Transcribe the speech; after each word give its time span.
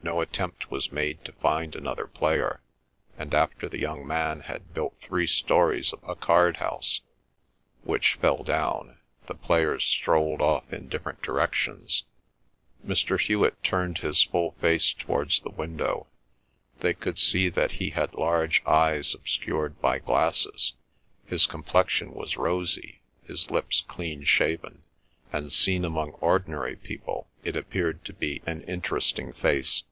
No 0.00 0.22
attempt 0.22 0.70
was 0.70 0.90
made 0.90 1.22
to 1.26 1.32
find 1.34 1.76
another 1.76 2.06
player, 2.06 2.62
and 3.18 3.34
after 3.34 3.68
the 3.68 3.78
young 3.80 4.06
man 4.06 4.40
had 4.40 4.72
built 4.72 4.96
three 5.02 5.26
stories 5.26 5.92
of 5.92 6.02
a 6.08 6.14
card 6.16 6.56
house, 6.58 7.02
which 7.82 8.14
fell 8.14 8.42
down, 8.42 8.98
the 9.26 9.34
players 9.34 9.84
strolled 9.84 10.40
off 10.40 10.72
in 10.72 10.88
different 10.88 11.20
directions. 11.20 12.04
Mr. 12.86 13.20
Hewet 13.20 13.62
turned 13.62 13.98
his 13.98 14.22
full 14.22 14.52
face 14.52 14.94
towards 14.94 15.42
the 15.42 15.50
window. 15.50 16.06
They 16.80 16.94
could 16.94 17.18
see 17.18 17.50
that 17.50 17.72
he 17.72 17.90
had 17.90 18.14
large 18.14 18.64
eyes 18.64 19.14
obscured 19.14 19.78
by 19.82 19.98
glasses; 19.98 20.72
his 21.26 21.44
complexion 21.46 22.14
was 22.14 22.38
rosy, 22.38 23.02
his 23.24 23.50
lips 23.50 23.82
clean 23.86 24.24
shaven; 24.24 24.84
and, 25.30 25.52
seen 25.52 25.84
among 25.84 26.12
ordinary 26.12 26.76
people, 26.76 27.28
it 27.44 27.54
appeared 27.56 28.06
to 28.06 28.14
be 28.14 28.40
an 28.46 28.62
interesting 28.62 29.34
face. 29.34 29.82